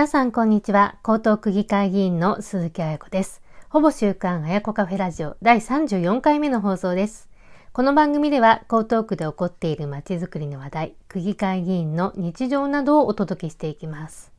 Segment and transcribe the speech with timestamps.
[0.00, 0.96] 皆さんこんにちは。
[1.06, 3.42] 江東区議会議員の鈴木彩子です。
[3.68, 7.28] ほぼ週刊彩子カフェラジオ第34回目の放送です。
[7.74, 14.32] この番組では江東区で起こっているまちづくりの話題、区議会議員の日常などをお届けしていきます。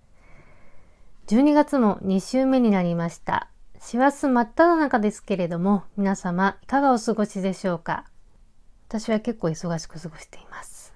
[1.28, 3.48] 12月も2週目になりました。
[3.80, 8.06] 師走真っ只中ですけれども、皆様いかがお過ごしでしょうか？
[8.90, 10.96] 私は結構忙しく過ごしています。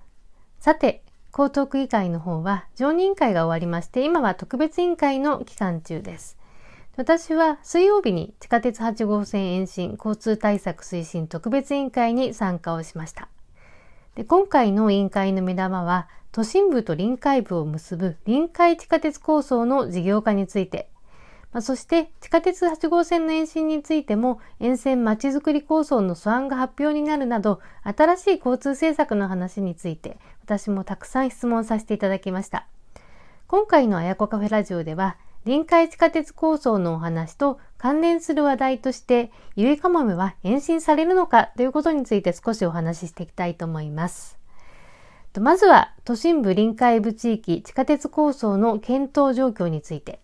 [0.60, 1.04] さて、
[1.38, 6.38] 江東区議会の方は常任会が終わりまして、今は特別委員会の期間中です。
[6.96, 13.28] 私は水曜日に地下鉄8号線延伸交通対策推進特別委員会に参加をしました。
[14.16, 20.88] で今回の委員会の目玉は、都心部と臨海部を結ぶ臨海地下鉄構想の事業化について
[21.56, 32.68] まあ、そして地下鉄8号線の延伸についても沿線まちづくり構想の素案が発表になるなど新しい交通政策の話について私もたくさん質問させていただきました。
[33.48, 44.38] 今回のあやこカフェラジオでは臨海地下鉄構想のお話と関連する話題としてゆいかまめは延伸されるのかということについて少しお話ししていきたいと思います。
[45.40, 50.20] まずは都心部臨海部地域地下鉄構想の検討状況について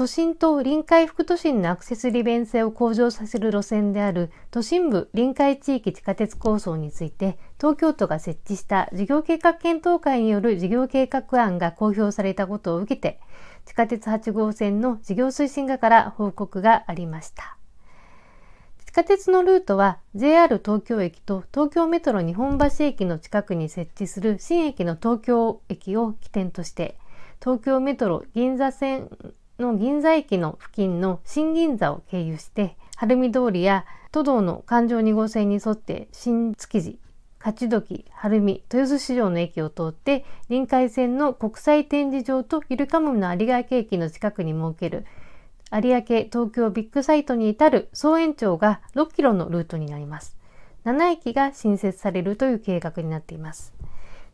[0.00, 13.20] 都心と臨海副都心のアクセス利便性を向上させる路線である都心部臨海地域地下鉄構想について東京都が設置した事業計画検討会による事業計画案が公表されたことを受けて
[13.66, 17.58] 地下鉄8号線の事業推進課から報告がありました。
[18.86, 26.96] 地下鉄のルートは JR 東京駅と東京メトロ日本橋駅の近くに設置する新駅の東京駅を起点として
[27.38, 29.10] 東京メトロ銀座線
[29.60, 36.98] の銀座駅の付近の新銀座を経由して、晴海通りや都道の環状2号線に沿って新築地、
[37.44, 45.06] 勝どき、晴海、豊洲市場の駅を通って、臨海線の国際展示場とゆるかもの有明駅の近くに設ける、
[45.72, 50.36] 有明東京ビッグサイトに至る総延長が6キロのルートになります。
[50.84, 53.72] 7駅が新設されるという計画になっています。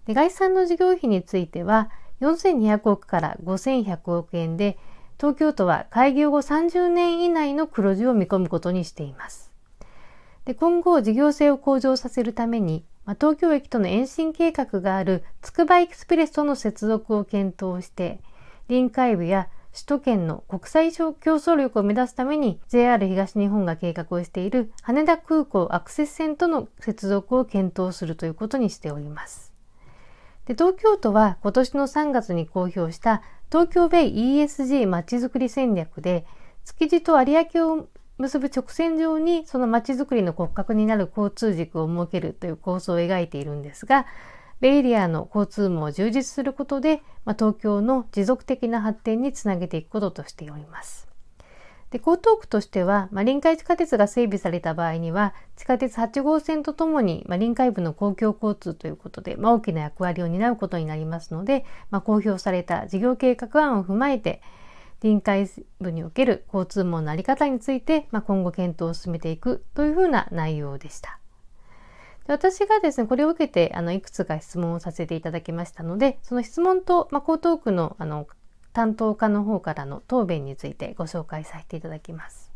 [0.07, 4.79] で概算の事業費については、4200億から5100億円で、
[5.19, 9.51] 東京都は開業後30年以内の黒字を見込むことにしています。
[10.45, 18.21] で今後事業性を向上させるために、まあ、東京駅との延伸計画があるつくばエクスプレスとの接続を検討して、
[18.69, 29.53] 臨海部や首都圏の国際競争力を目指すために JR 東日本が計画をしている羽田空港アクセス線との接続を検討するということにしております。
[30.47, 36.27] で東京都は今年の3月に公表した東京ベイ ESG まちづくり戦略で、
[36.65, 44.07] 築地と有明を結ぶ直線上にそのまちづくりの骨格になる交通軸を設けるという構想を描いているんですが、
[44.61, 51.06] ベイエリアの交通網を充実することで、まあ、東京の持続的な発展につなげていくこととしております。
[51.91, 64.43] で江東区としては、まあ、臨海地下鉄が整備された場合には地下鉄8号線とともに、まあ、臨海部の公共交通ということで、まあ、大きな役割を担うことになりますので、ま、公表された事業計画案を踏まえて
[65.03, 65.49] 臨海
[65.81, 71.21] 部における交通網の在り方について、ま、今後検討を進めていくというふうな内容でした。
[72.27, 78.27] 私がですね、これを受けて、あの、いくつか質問をさせていただきましたので、その質問と、まあ、江東区の、あの、
[78.77, 82.53] 担当課の方からの答弁についてご紹介させていただきます。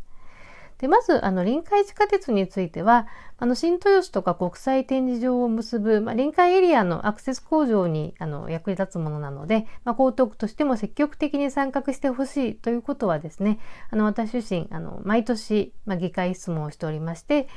[0.76, 3.06] でまず、あの、臨海地下鉄については、
[3.38, 13.58] あの、新豊洲とか国際展示場を結ぶ、まあ、臨海エリアのアクセス工場に、あの、役に立つものなので、まあ、江東区としても積極的に参画してほしいということはですね、
[13.90, 17.48] あの、私自身、あの、毎年、まあ、議会質問をしておりまして、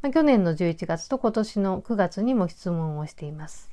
[0.00, 3.71] まあ、去年の11月と今年の9月にも質問をしています。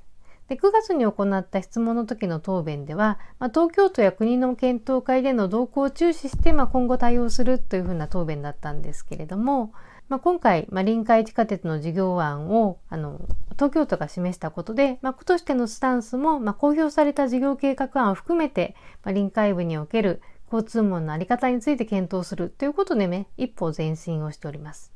[0.49, 9.73] で9月に行った質問の時の答弁では、まあ、東京都や国の検討会での動向を注視して、まあ、今後対応するというふうな答弁だったんですけれども、
[10.09, 13.21] まあ、今回、まあ、臨海地下鉄の事業案をあの
[13.51, 20.19] 東京都が示したことで、まあ、区としてのスタンスも、まあ、公表された事業計画案を含めて、まあ、臨海部における
[20.51, 24.91] 交通網のあり方について検討するということでね、一歩前進をしております。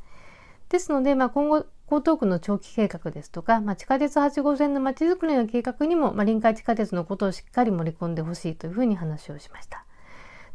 [0.70, 9.86] ですので、まあ、今後、江東区の長期計画ですとか、まあ、地下鉄8号線のまちづくりの計画にも、まあ、臨海地下鉄のことをしっかり盛り込んでほしいというふうに話をしました。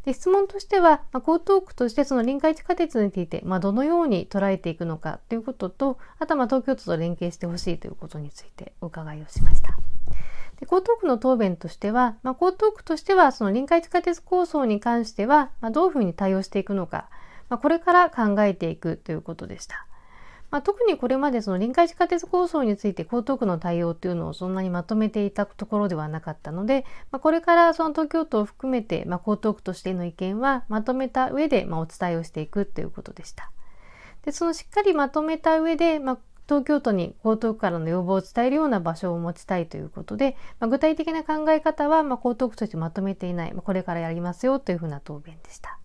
[0.03, 9.77] で質問としては、まあ、江東区としてその臨海地下鉄について、まあ、どのように捉えていくのかということと、あとはま東京都と連携してほしいということについてお伺いをしました。
[10.59, 17.09] で江東区の答弁としては、まあ、江東区としてはその臨海地下鉄構想に関しては、まあ、どういうふうに対応していくのか、
[17.49, 19.85] まあ、これから考えていくということでした。
[20.51, 33.51] まあ、特にこれまでその臨海地下鉄構想について江東区の対応っていうのをそんなにまとめていたところではなかったので、まあ、これからその東京都を含めて、まあ、江東区としての意見はまとめた上で、まあ、お伝えをしていくということでした。
[34.25, 36.17] でそのしっかりまとめた上で、まあ、
[36.47, 45.77] 東京都に江東区からの要望を伝えるような場所を持ちたいということで、まあ、具体的な考え方は、まあ、江東区としてまとめていない、まあ、これからやりますよというふうな答弁でした。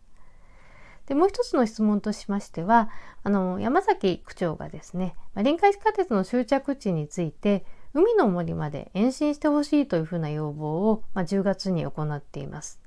[1.06, 2.88] で、もう一つの質問としましては、
[3.22, 12.80] あの、山崎区長がですね、臨海地下鉄の終着地について、海の森まで延伸してほしいというふうな要望を、まあ、10月に行っています。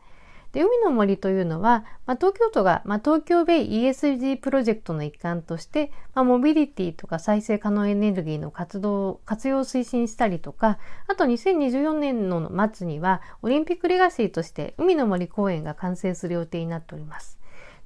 [0.52, 17.38] で海の森というのは、まあ、東京都が、まあ、東京ベイ ESG プロジェクトの一環として、まあ、モビリティとか再生可能エネルギーの活動、活用を推進したりとか、あと2024年の末にはオリンピックレガシーとして海の森公園が完成する予定になっております。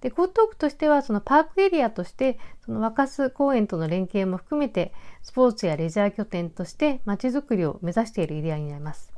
[0.01, 9.11] で、江東区としては、そのパークエリアとして、その若洲公園との連携も含めて、スポーツやレジャー拠点として街づくりを目指しているエリアになります。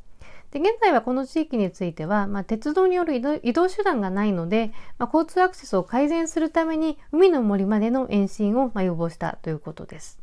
[0.54, 10.20] で現在はこの地域については、まあ、鉄道による移動手段がないので、まあ、交通アクセスを改善するために海の森までの延伸を、まあ、要望したということです。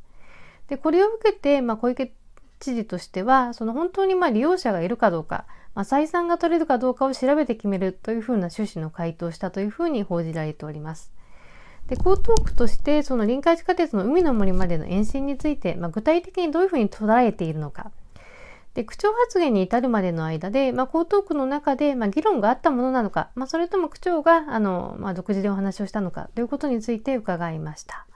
[0.69, 2.13] でこれを受けて、まあ、小池
[2.61, 11.13] 知事としてはその本当にまあ利用者がいるかどうか、まあ、採算が取れるかどうかを調べて決めるというふうな趣旨の回答をしたというふうに報じられております。
[11.87, 17.91] で江東区としてその臨海地下鉄の海の森までの延伸について、まあ、具体的にどういうふうに捉えているのか
[18.75, 28.07] で区長発言に至るまでの間で、まあ、江東区の中で、まあ、議論があったものなのか、まあ、それとも区長があの、まあ、独自でお話をしたのかということについて伺いました。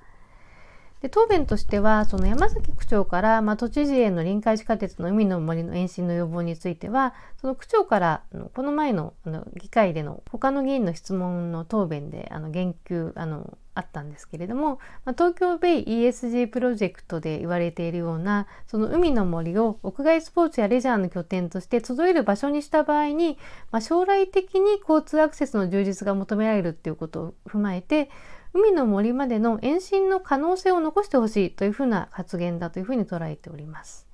[1.05, 8.23] で答弁としてはその山崎区長から、まあ、都知事への臨海地下鉄の海の森の延伸の要望についてはその区長から
[8.55, 23.37] この前のあの議会での他の議員の質問の答弁であの言及あのあったんですけれども、まあ、東京ベイ ESG プロジェクトで言われているようなその海の森を屋外スポーツやレジャーの拠点として集える場所にした場合に、
[23.73, 28.09] まあ、将来的に交通アクセスの充実が求められるっていうことを踏まえて
[28.55, 34.07] 海の森までの延伸の可能性を残してほしいというふうな発言だというふうに捉えております。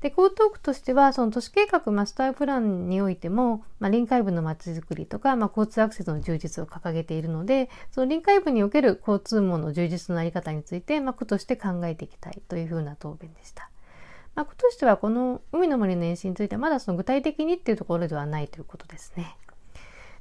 [0.00, 13.70] で、江東区としては、その都市計画マスタープランにおいても、まあ、臨海部のまちづくりとか、まあ、交通アクセスの充実を掲げているので、その臨海部における交通網の充実のあり方について、まあ、区として考えていきたいというふうな答弁でした。
[14.36, 19.36] まあ、区としては、この海の森の延伸については、まだその具体的にっていうところではないということですね。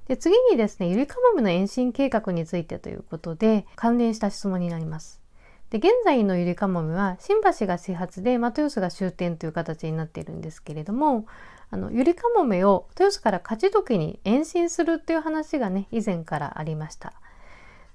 [0.07, 5.21] で次にですね、ゆりかもめの延伸計画についてということで、関連した質問になります。
[5.69, 11.25] で現在のゆりかもめは新橋が始発で、まあ、豊洲が終点という形になっているんですけれども
[11.69, 17.13] あのゆりかもめを豊洲から勝時に延伸するっていう話がね以前からありました。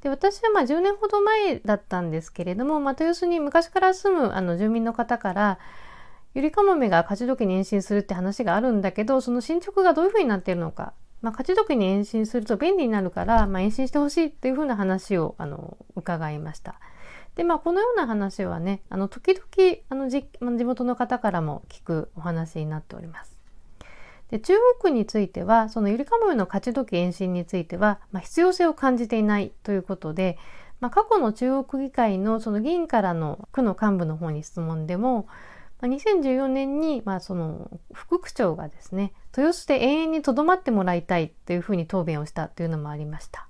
[0.02, 5.58] で私はまあ10年ほど前だったんですけれども、まあ、豊洲に昔から住むあの住民の方から
[6.34, 16.74] ゆりかもめが勝時に延伸するって話があるんだけどその進捗がどういうふうになっているのかまあ、勝ち時に延伸すると便利になるから、まあ、延伸してほしいっていうふうな話をあの伺いました。
[17.36, 23.38] で、まあ、このような話はね、あの時々あのじ、まあ、地元の方からも聞くお話になっております。
[24.30, 30.38] で中国については、そのゆりかもめの勝ち時延伸については、まあ、必要性を感じていないということで、
[30.80, 35.28] まあ、過去の中国議会のその議員からの区の幹部の方に質問でも、
[35.88, 43.48] 2014年に、まあ、その副区長がですね豊洲で永遠にとどまってもらいたいというふうに答弁をしたというのもありました。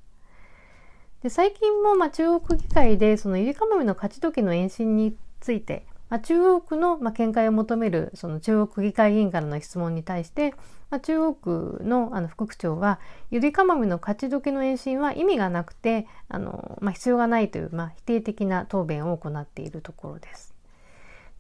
[1.22, 10.52] で最近も、まあ、中国議会でそのゆりかもめの勝ち時の延伸について、まあ、中国の、まあ、見解を求めるその中国議会議員からの質問に対して、
[10.90, 12.98] まあ、中国のあの副区長は
[13.30, 20.51] ゆりかもめの勝ち時の延伸は意味がなくてあの、まあ、必要がないという、まあ、否定的な答弁を行っているところです。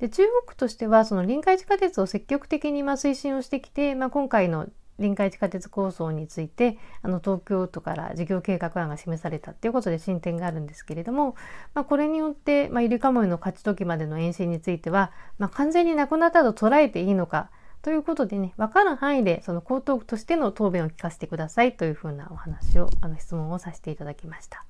[0.02, 4.66] で中国としてはその臨海地下鉄を積極的にま推進をしてきて、まあ、今回の
[4.98, 11.36] 臨海地下鉄構想についてあの東京都から事業計画案が示されたということで進展があるんですけれども、
[11.74, 24.64] まあ、これによって、まあ、ゆりかもめの勝ち時までの延伸については、まあ、完全になくなったと捉えていいのかということでね分かる範囲でその江東区としての答弁を聞かせてくださいというふうなお話をあの質問をさせていただきました。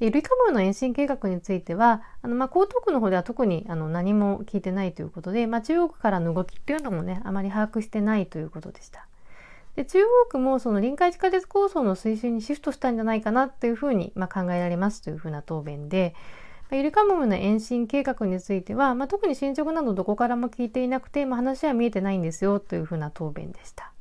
[0.00, 9.06] で、ゆりかもの延伸計画については、あの、ま、江東区の方では特にあの何も聞いてないということで、まあ、中国からの動きっていうのもね、あまり把握してないということでした。
[9.76, 16.14] で、中国区もその臨海地下鉄構想の推進にシフトしたんじゃないかなっていうふうに、ま、考えられますというふうな答弁で、
[16.64, 23.92] まあ、ゆりかもめの延伸計画については、まあ、特に進捗などどこからも聞いていなくて、まあ、話は見えてないんですよというふうな答弁でした。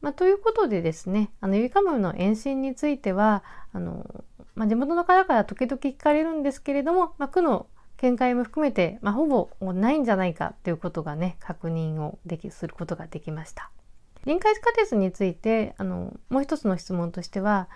[0.00, 3.42] まあ、ということでですね、あのゆりかもめの延伸については、
[3.72, 4.24] あの
[4.58, 13.70] まあ、地元の方から時々聞かれるんですけれども、まあ、区の見解も含めて、まあ、ほぼないんじゃないかということがね確認をできすることができました。
[14.24, 17.68] 臨海地下鉄についてあのもう一つの質問としては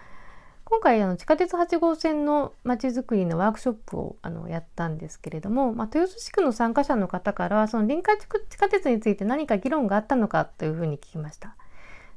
[0.64, 11.56] 今回あの地下鉄8号線のまちづくりのワークショップをあのやったんですけれども、まあ、豊洲地区の参加者の方からその臨海地下鉄について何か議論があったのかというふうに聞きました。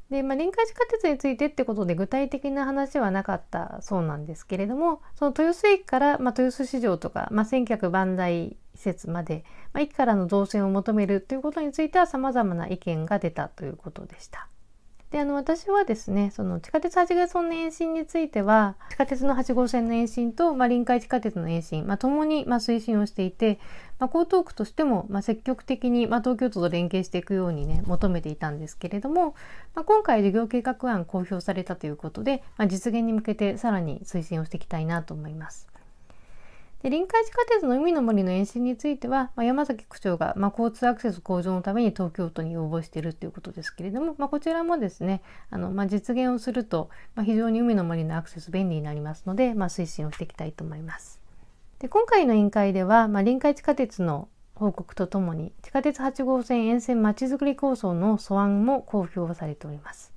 [0.10, 9.44] で、まあ、臨海地下鉄についてってことで具体的な話はなかったそうなんですけれどもその豊洲駅から、まあ、豊洲市場とか、まあ、千客万代施設まで、
[9.74, 14.48] まあ、駅からの造船を求めるということについてはさまざまな意見が出たということでした。
[15.16, 23.58] で、あの、私はですね、その地下鉄8号線の延伸については、地下鉄の8号線の延伸と、まあ、臨海地下鉄の延伸、まあ、共に、まあ、推進をしていて、
[23.98, 29.36] まあ、江東区としても、まあ、積極的に、まあ、東京都と連携していくようにね、求めていたんですけれども、
[29.74, 35.75] まあ、今回事業計画案公表されたということで、まあ、実現に向けてさらに推進をしていきたいなと思います。
[36.86, 51.20] で臨海地下鉄の海の森の延伸については、まあ、山崎区長が、まあ、交通アクセス向上のために東京都に要望しているということですけれども、まあ、こちらもですねあの、まあ、実現をすると、まあ、非常に海の森のアクセス便利になりますので、まあ、推進をしていきたいと思います。
[51.80, 60.15] で今回の委員会では、まあ、臨海地下鉄の報告とともに地下鉄8号線沿線まちづくり構想の素案も公表されております。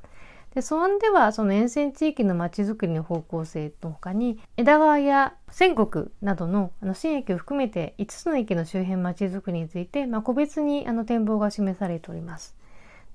[0.59, 12.57] で素案ではその沿線地域のまちづくりの方向性のほかに枝川や仙国などのあの新駅を含めて5つの駅の周辺まちづくりについて、まあ、個別にあの展望が示されております。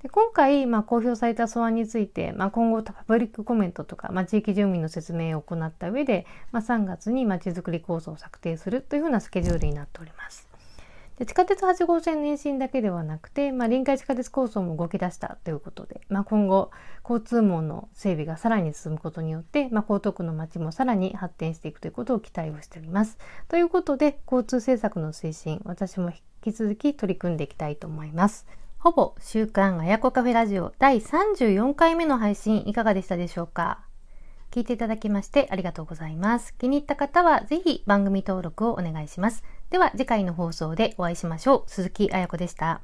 [0.02, 10.48] で今回、まあ、公表された素案について、まあ、今後パブリックコメントとか、まあ、地域住民の説明を行った上で、まあ、3月にまちづくり構想を策定するというふうなスケジュールになっております。
[11.18, 16.70] で地下鉄8号線延伸だけではなくて、まあ、臨海地下鉄構想も動き出したということで、まあ、今後
[17.08, 23.18] 交通網の整備がさらに進むことによって、まあ、江東区の街もさらに発展していくということを期待をしております。
[23.48, 28.46] ということで交通政策の推進私も引き続き取り組んでいきたいと思います。
[28.78, 33.80] ほぼ週刊あやこカフェラジオ第34回目の配信いかがでしたでしょうか？
[34.50, 36.54] 聞いていただきましてありがとうございます。
[36.58, 39.42] 気に入った方はぜひ番組登録をお願いします。
[39.70, 41.70] では次回の放送でお会いしましょう。
[41.70, 42.80] 鈴木彩子でした。